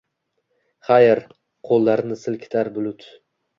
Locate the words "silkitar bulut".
2.25-3.09